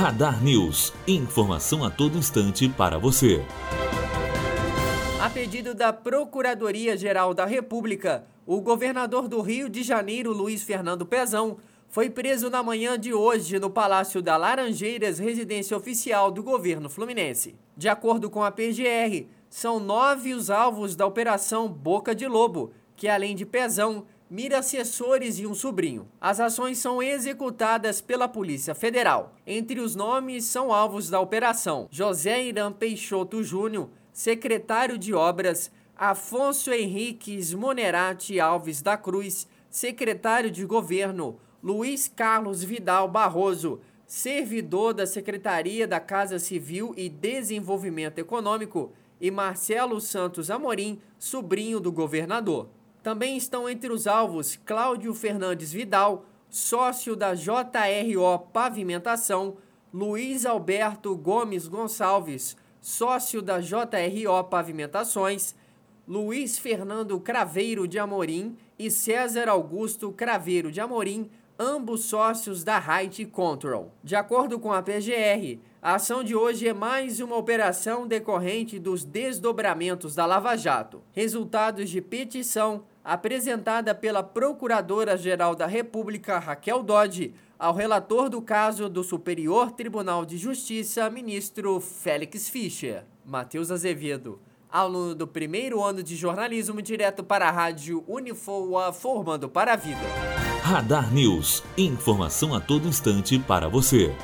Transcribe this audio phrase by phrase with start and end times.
[0.00, 0.94] Radar News.
[1.06, 3.44] Informação a todo instante para você.
[5.20, 11.58] A pedido da Procuradoria-Geral da República, o governador do Rio de Janeiro, Luiz Fernando Pezão,
[11.86, 17.54] foi preso na manhã de hoje no Palácio da Laranjeiras, residência oficial do governo fluminense.
[17.76, 23.06] De acordo com a PGR, são nove os alvos da Operação Boca de Lobo, que
[23.06, 26.08] além de Pezão, mira assessores e um sobrinho.
[26.20, 29.34] As ações são executadas pela Polícia Federal.
[29.44, 36.72] Entre os nomes são alvos da operação: José Irã Peixoto Júnior, secretário de Obras, Afonso
[36.72, 45.86] Henriques Monerati Alves da Cruz, secretário de Governo, Luiz Carlos Vidal Barroso, servidor da Secretaria
[45.86, 52.68] da Casa Civil e Desenvolvimento Econômico, e Marcelo Santos Amorim, sobrinho do governador.
[53.02, 59.56] Também estão entre os alvos Cláudio Fernandes Vidal, sócio da JRO Pavimentação,
[59.92, 65.54] Luiz Alberto Gomes Gonçalves, sócio da JRO Pavimentações,
[66.06, 73.24] Luiz Fernando Craveiro de Amorim e César Augusto Craveiro de Amorim, ambos sócios da Height
[73.26, 73.92] Control.
[74.04, 79.04] De acordo com a PGR, a ação de hoje é mais uma operação decorrente dos
[79.04, 87.74] desdobramentos da Lava Jato, resultados de petição apresentada pela Procuradora-Geral da República, Raquel Dodge, ao
[87.74, 93.04] relator do caso do Superior Tribunal de Justiça, ministro Félix Fischer.
[93.24, 94.40] Matheus Azevedo,
[94.70, 100.00] aluno do primeiro ano de jornalismo, direto para a rádio Unifoa, formando para a vida.
[100.62, 101.62] Radar News.
[101.76, 104.14] Informação a todo instante para você.